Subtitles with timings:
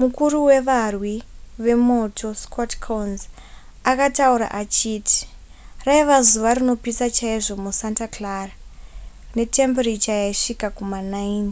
[0.00, 1.14] mukuru wevarwi
[1.64, 3.22] vemoto scott kouns
[3.90, 5.18] akataura achiti
[5.86, 8.54] raiva zuva rinopisa chaizvo musanta clara
[9.36, 11.48] netembiricha yaisvika kuma90